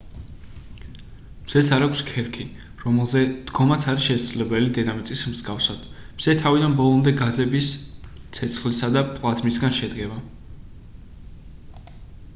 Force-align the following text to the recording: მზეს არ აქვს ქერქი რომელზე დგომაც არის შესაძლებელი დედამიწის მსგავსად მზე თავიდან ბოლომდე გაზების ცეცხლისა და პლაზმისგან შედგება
მზეს 1.47 1.67
არ 1.75 1.83
აქვს 1.87 1.99
ქერქი 2.05 2.45
რომელზე 2.83 3.19
დგომაც 3.51 3.83
არის 3.93 4.07
შესაძლებელი 4.07 4.71
დედამიწის 4.77 5.21
მსგავსად 5.33 5.83
მზე 6.05 6.35
თავიდან 6.41 6.73
ბოლომდე 6.81 7.13
გაზების 7.21 7.69
ცეცხლისა 8.39 8.93
და 8.97 9.03
პლაზმისგან 9.19 9.77
შედგება 9.81 10.17